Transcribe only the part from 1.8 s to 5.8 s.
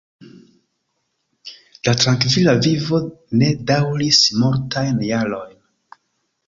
La trankvila vivo ne daŭris multajn jarojn.